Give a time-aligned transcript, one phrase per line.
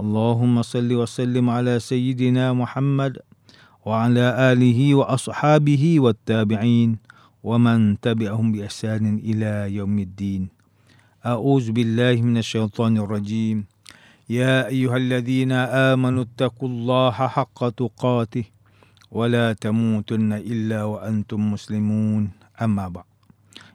[0.00, 3.18] اللهم صل وسلم على سيدنا محمد
[3.84, 6.90] وعلى آله وأصحابه والتابعين
[7.44, 10.42] ومن تبعهم بإحسان إلى يوم الدين
[11.26, 13.64] أعوذ بالله من الشيطان الرجيم
[14.30, 15.52] يا أيها الذين
[15.92, 18.44] آمنوا اتقوا الله حق تقاته
[19.10, 22.22] ولا تموتن إلا وأنتم مسلمون
[22.62, 23.08] أما بعد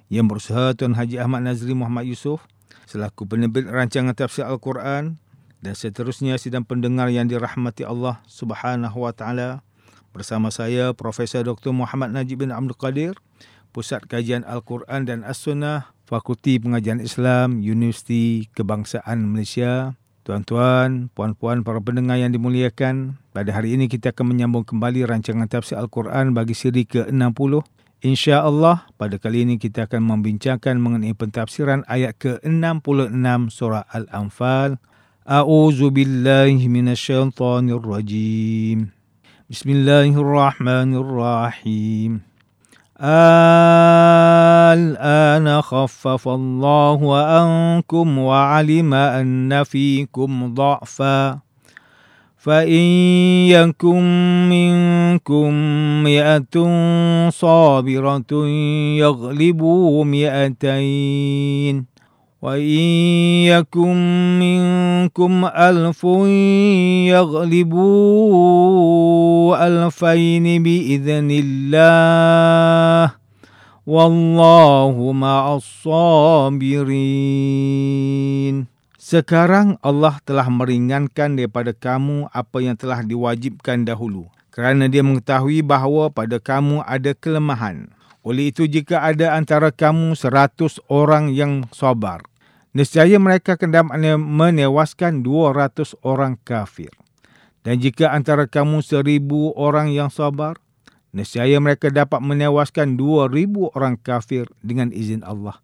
[0.05, 2.45] Yang berusaha Tuan Haji Ahmad Nazri Muhammad Yusof
[2.85, 5.17] selaku penerbit rancangan tafsir Al-Quran
[5.60, 9.60] dan seterusnya sidang pendengar yang dirahmati Allah Subhanahu wa taala
[10.10, 13.14] bersama saya Profesor Dr Muhammad Najib bin Abdul Qadir
[13.70, 19.94] Pusat Kajian Al-Quran dan As-Sunnah Fakulti Pengajian Islam Universiti Kebangsaan Malaysia.
[20.26, 25.78] Tuan-tuan, puan-puan, para pendengar yang dimuliakan Pada hari ini kita akan menyambung kembali rancangan tafsir
[25.78, 27.62] Al-Quran bagi siri ke-60
[28.00, 34.80] InsyaAllah pada kali ini kita akan membincangkan mengenai pentafsiran ayat ke-66 surah Al-Anfal
[35.30, 38.88] أعوذ بالله من الشيطان الرجيم.
[39.50, 42.20] بسم الله الرحمن الرحيم.
[44.74, 51.38] الآن خفف الله عنكم وعلم أن فيكم ضعفا.
[52.36, 52.82] فإن
[53.54, 54.02] يكن
[54.50, 55.50] منكم
[56.02, 56.56] مئة
[57.30, 58.46] صابرة
[58.98, 61.89] يغلبوا مئتين.
[62.45, 62.85] وإن
[63.49, 63.97] يكن
[64.39, 66.03] منكم ألف
[67.15, 67.87] يغلبوا
[69.67, 73.11] ألفين بإذن الله
[73.85, 76.85] والله مع الصابرين
[79.05, 86.09] Sekarang Allah telah meringankan daripada kamu apa yang telah diwajibkan dahulu kerana dia mengetahui bahawa
[86.09, 87.93] pada kamu ada kelemahan.
[88.25, 92.25] Oleh itu jika ada antara kamu seratus orang yang sabar,
[92.76, 96.90] nescaya mereka akan menewaskan 200 orang kafir.
[97.60, 100.56] Dan jika antara kamu seribu orang yang sabar,
[101.12, 105.60] nescaya mereka dapat menewaskan 2000 orang kafir dengan izin Allah.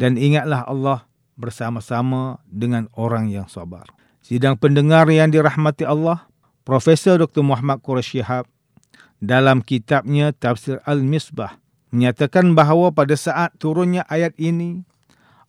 [0.00, 1.04] Dan ingatlah Allah
[1.36, 3.84] bersama-sama dengan orang yang sabar.
[4.24, 6.24] Sidang pendengar yang dirahmati Allah,
[6.64, 7.44] Profesor Dr.
[7.44, 8.44] Muhammad Quraisy Shihab
[9.20, 11.60] dalam kitabnya Tafsir Al-Misbah
[11.92, 14.86] menyatakan bahawa pada saat turunnya ayat ini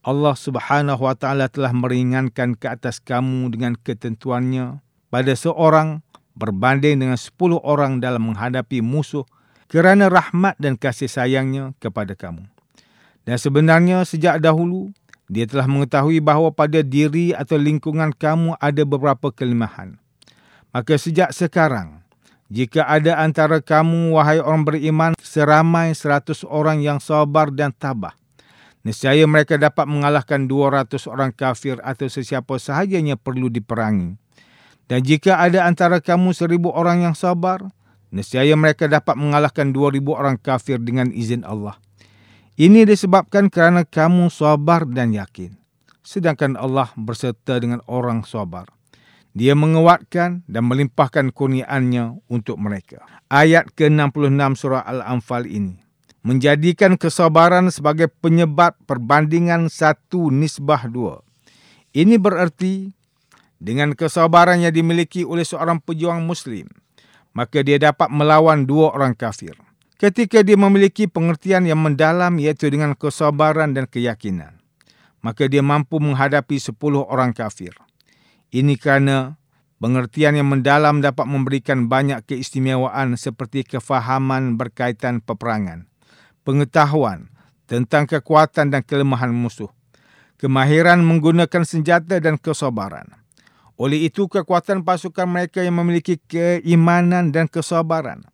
[0.01, 4.81] Allah Subhanahu Wa Taala telah meringankan ke atas kamu dengan ketentuannya
[5.13, 6.01] pada seorang
[6.33, 9.29] berbanding dengan sepuluh orang dalam menghadapi musuh
[9.69, 12.49] kerana rahmat dan kasih sayangnya kepada kamu.
[13.29, 14.89] Dan sebenarnya sejak dahulu
[15.31, 19.95] dia telah mengetahui bahawa pada diri atau lingkungan kamu ada beberapa kelemahan.
[20.75, 22.03] Maka sejak sekarang,
[22.51, 28.11] jika ada antara kamu, wahai orang beriman, seramai seratus orang yang sabar dan tabah,
[28.81, 34.17] nescaya mereka dapat mengalahkan dua ratus orang kafir atau sesiapa sahajanya perlu diperangi.
[34.89, 37.63] Dan jika ada antara kamu seribu orang yang sabar,
[38.11, 41.79] nescaya mereka dapat mengalahkan dua ribu orang kafir dengan izin Allah.
[42.59, 45.55] Ini disebabkan kerana kamu sabar dan yakin.
[46.03, 48.67] Sedangkan Allah berserta dengan orang sabar.
[49.31, 52.99] Dia menguatkan dan melimpahkan kurniaannya untuk mereka.
[53.31, 55.79] Ayat ke-66 surah Al-Anfal ini
[56.21, 61.25] menjadikan kesabaran sebagai penyebab perbandingan satu nisbah dua.
[61.91, 62.93] Ini bererti
[63.57, 66.69] dengan kesabaran yang dimiliki oleh seorang pejuang Muslim,
[67.35, 69.53] maka dia dapat melawan dua orang kafir
[70.01, 74.57] ketika dia memiliki pengertian yang mendalam iaitu dengan kesabaran dan keyakinan.
[75.21, 77.77] Maka dia mampu menghadapi sepuluh orang kafir.
[78.49, 79.37] Ini kerana
[79.77, 85.85] pengertian yang mendalam dapat memberikan banyak keistimewaan seperti kefahaman berkaitan peperangan,
[86.43, 87.29] pengetahuan
[87.65, 89.69] tentang kekuatan dan kelemahan musuh,
[90.41, 93.07] kemahiran menggunakan senjata dan kesabaran.
[93.79, 98.27] Oleh itu, kekuatan pasukan mereka yang memiliki keimanan dan kesabaran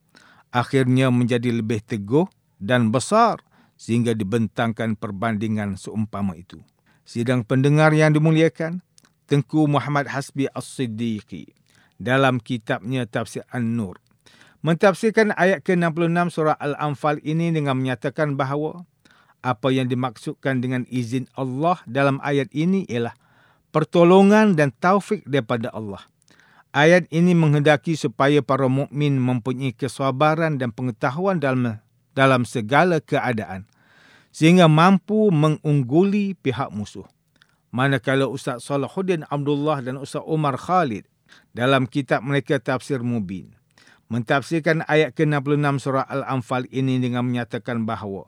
[0.51, 2.27] akhirnya menjadi lebih teguh
[2.57, 3.43] dan besar
[3.77, 6.57] sehingga dibentangkan perbandingan seumpama itu.
[7.07, 8.83] Sidang pendengar yang dimuliakan,
[9.27, 11.51] Tengku Muhammad Hasbi As-Siddiqi
[11.99, 13.99] dalam kitabnya Tafsir An-Nur
[14.65, 18.85] mentafsirkan ayat ke-66 surah Al-Anfal ini dengan menyatakan bahawa
[19.45, 23.13] apa yang dimaksudkan dengan izin Allah dalam ayat ini ialah
[23.69, 26.01] pertolongan dan taufik daripada Allah.
[26.75, 31.81] Ayat ini menghendaki supaya para mukmin mempunyai kesabaran dan pengetahuan dalam
[32.13, 33.65] dalam segala keadaan
[34.29, 37.07] sehingga mampu mengungguli pihak musuh.
[37.73, 41.09] Manakala Ustaz Salahuddin Abdullah dan Ustaz Umar Khalid
[41.51, 43.56] dalam kitab mereka Tafsir Mubin
[44.07, 48.27] mentafsirkan ayat ke-66 surah Al-Anfal ini dengan menyatakan bahawa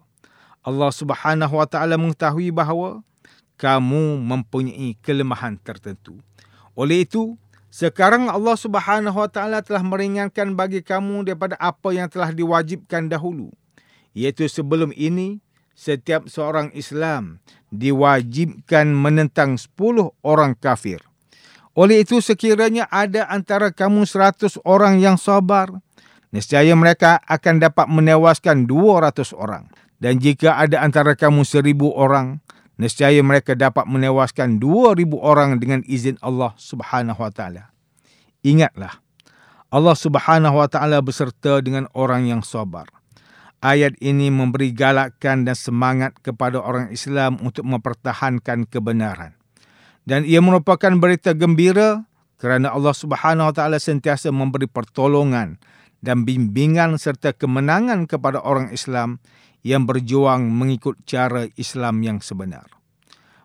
[0.63, 3.03] Allah Subhanahu wa taala mengetahui bahawa
[3.59, 6.23] kamu mempunyai kelemahan tertentu.
[6.79, 7.35] Oleh itu,
[7.67, 13.51] sekarang Allah Subhanahu Wa Taala telah meringankan bagi kamu daripada apa yang telah diwajibkan dahulu.
[14.15, 15.43] Iaitu sebelum ini,
[15.75, 19.75] setiap seorang Islam diwajibkan menentang 10
[20.23, 21.03] orang kafir.
[21.79, 25.71] Oleh itu sekiranya ada antara kamu 100 orang yang sabar,
[26.27, 29.71] nescaya mereka akan dapat menewaskan 200 orang.
[29.95, 32.43] Dan jika ada antara kamu 1000 orang,
[32.75, 37.71] nescaya mereka dapat menewaskan 2000 orang dengan izin Allah Subhanahu wa taala.
[38.43, 38.99] Ingatlah,
[39.71, 42.91] Allah Subhanahu wa taala beserta dengan orang yang sabar.
[43.63, 49.38] Ayat ini memberi galakan dan semangat kepada orang Islam untuk mempertahankan kebenaran.
[50.09, 52.09] Dan ia merupakan berita gembira
[52.41, 55.61] kerana Allah Subhanahu wa taala sentiasa memberi pertolongan
[56.01, 59.21] dan bimbingan serta kemenangan kepada orang Islam
[59.61, 62.65] yang berjuang mengikut cara Islam yang sebenar.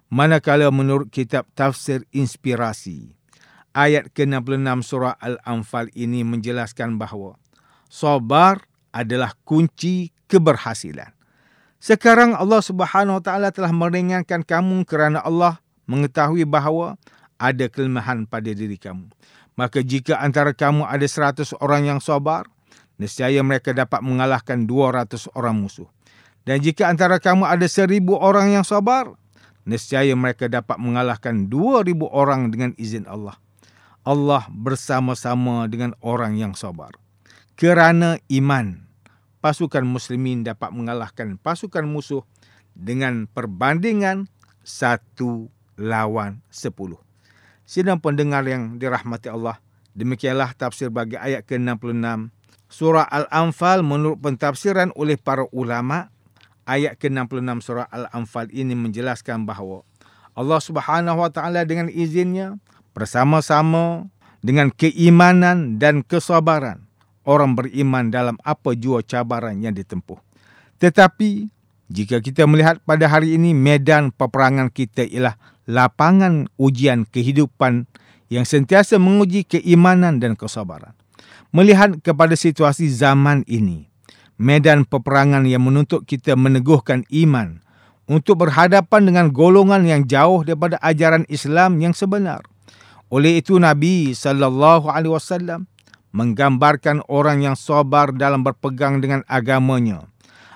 [0.09, 3.13] Manakala menurut kitab tafsir inspirasi,
[3.77, 7.37] ayat ke-66 surah Al-Anfal ini menjelaskan bahawa
[7.93, 8.65] sabar
[8.95, 11.13] adalah kunci keberhasilan.
[11.77, 16.97] Sekarang Allah Subhanahu Wa Taala telah meringankan kamu kerana Allah mengetahui bahawa
[17.37, 19.11] ada kelemahan pada diri kamu.
[19.55, 22.47] Maka jika antara kamu ada 100 orang yang sabar,
[22.99, 25.87] nescaya mereka dapat mengalahkan 200 orang musuh.
[26.45, 29.09] Dan jika antara kamu ada seribu orang yang sabar,
[29.65, 33.41] nescaya mereka dapat mengalahkan dua ribu orang dengan izin Allah.
[34.05, 36.93] Allah bersama-sama dengan orang yang sabar.
[37.57, 38.85] Kerana iman,
[39.41, 42.21] pasukan muslimin dapat mengalahkan pasukan musuh
[42.77, 44.29] dengan perbandingan
[44.61, 45.49] satu
[45.79, 46.99] lawan sepuluh.
[47.65, 49.57] Sidang pendengar yang dirahmati Allah,
[49.97, 52.35] demikianlah tafsir bagi ayat ke-66
[52.75, 56.11] Surah Al-Anfal menurut pentafsiran oleh para ulama'
[56.67, 59.87] ayat ke-66 surah Al-Anfal ini menjelaskan bahawa
[60.35, 62.59] Allah Subhanahu Wa Taala dengan izinnya
[62.91, 64.11] bersama-sama
[64.43, 66.83] dengan keimanan dan kesabaran
[67.23, 70.19] orang beriman dalam apa jua cabaran yang ditempuh.
[70.83, 71.54] Tetapi
[71.93, 75.37] jika kita melihat pada hari ini medan peperangan kita ialah
[75.69, 77.85] lapangan ujian kehidupan
[78.33, 80.97] yang sentiasa menguji keimanan dan kesabaran.
[81.55, 83.87] Melihat kepada situasi zaman ini,
[84.41, 87.63] medan peperangan yang menuntut kita meneguhkan iman
[88.11, 92.43] untuk berhadapan dengan golongan yang jauh daripada ajaran Islam yang sebenar.
[93.13, 95.71] Oleh itu Nabi sallallahu alaihi wasallam
[96.11, 100.11] menggambarkan orang yang sabar dalam berpegang dengan agamanya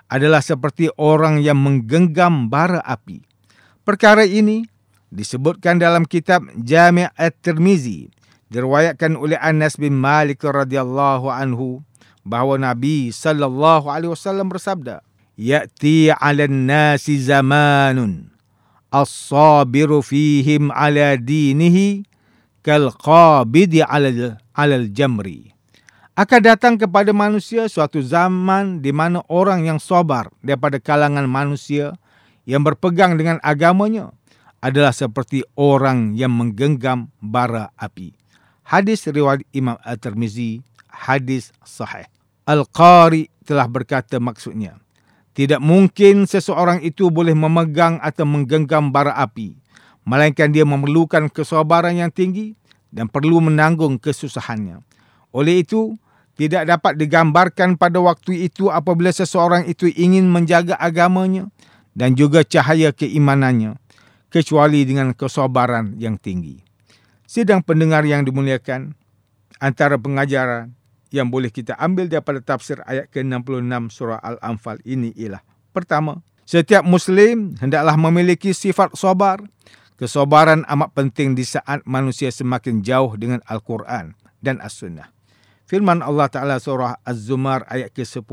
[0.08, 3.20] adalah seperti orang yang menggenggam bara api.
[3.84, 4.64] Perkara ini
[5.08, 8.12] disebutkan dalam kitab Jami' At-Tirmizi
[8.48, 11.84] diriwayatkan oleh Anas bin Malik radhiyallahu anhu
[12.24, 15.04] bahawa Nabi sallallahu alaihi wasallam bersabda,
[15.36, 18.32] "Ya'ti 'alan nasi zamanun
[18.92, 22.04] as-sabiru fihim 'ala dinihi
[22.64, 25.57] kal qabidi 'ala 'alal jamri."
[26.18, 31.94] Akan datang kepada manusia suatu zaman di mana orang yang sabar daripada kalangan manusia
[32.42, 34.10] yang berpegang dengan agamanya
[34.58, 38.18] adalah seperti orang yang menggenggam bara api.
[38.66, 40.58] Hadis riwayat Imam At-Tirmizi,
[40.90, 42.10] hadis sahih.
[42.50, 44.74] Al-Qari telah berkata maksudnya,
[45.38, 49.54] tidak mungkin seseorang itu boleh memegang atau menggenggam bara api,
[50.02, 52.58] melainkan dia memerlukan kesabaran yang tinggi
[52.90, 54.82] dan perlu menanggung kesusahannya.
[55.30, 55.94] Oleh itu,
[56.38, 61.50] tidak dapat digambarkan pada waktu itu apabila seseorang itu ingin menjaga agamanya
[61.98, 63.74] dan juga cahaya keimanannya,
[64.30, 66.62] kecuali dengan kesabaran yang tinggi.
[67.26, 68.94] Sidang pendengar yang dimuliakan,
[69.58, 70.78] antara pengajaran
[71.10, 75.42] yang boleh kita ambil daripada tafsir ayat ke-66 surah Al-Anfal ini ialah
[75.74, 79.42] pertama, setiap muslim hendaklah memiliki sifat sabar.
[79.98, 85.17] Kesabaran amat penting di saat manusia semakin jauh dengan Al-Quran dan As-Sunnah.
[85.68, 88.24] Firman Allah Ta'ala surah Az-Zumar ayat ke-10.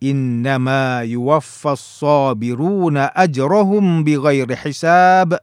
[0.00, 5.36] Innama yuwaffas sabiruna ajrahum bighairi hisab.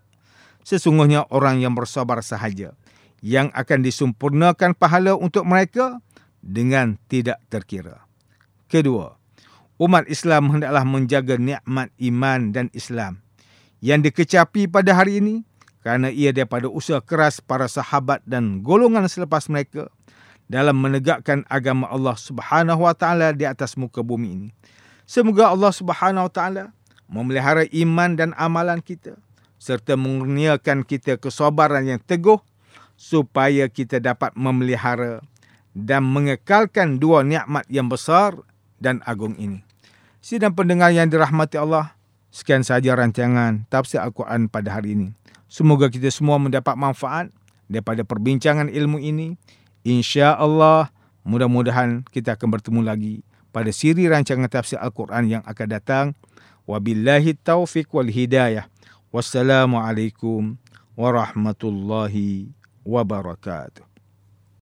[0.65, 2.73] Sesungguhnya orang yang bersabar sahaja
[3.21, 6.01] yang akan disempurnakan pahala untuk mereka
[6.41, 8.01] dengan tidak terkira.
[8.65, 9.21] Kedua,
[9.77, 13.21] umat Islam hendaklah menjaga nikmat iman dan Islam
[13.85, 15.45] yang dikecapi pada hari ini
[15.85, 19.93] kerana ia daripada usaha keras para sahabat dan golongan selepas mereka
[20.47, 24.49] dalam menegakkan agama Allah Subhanahu wa taala di atas muka bumi ini.
[25.07, 26.63] Semoga Allah Subhanahu wa taala
[27.07, 29.15] memelihara iman dan amalan kita
[29.57, 32.39] serta mengurniakan kita kesabaran yang teguh
[32.97, 35.21] supaya kita dapat memelihara
[35.77, 38.33] dan mengekalkan dua nikmat yang besar
[38.81, 39.61] dan agung ini.
[40.17, 41.93] Sidang pendengar yang dirahmati Allah,
[42.33, 45.07] sekian sahaja rancangan tafsir Al-Quran pada hari ini.
[45.47, 47.31] Semoga kita semua mendapat manfaat
[47.69, 49.37] daripada perbincangan ilmu ini.
[49.87, 50.91] Insya Allah,
[51.23, 53.23] mudah-mudahan kita akan bertemu lagi
[53.55, 56.05] pada siri rancangan tafsir Al-Quran yang akan datang.
[56.67, 58.67] Wabillahi taufiq wal hidayah.
[59.15, 60.59] Wassalamualaikum
[60.91, 62.51] warahmatullahi
[62.83, 63.87] wabarakatuh.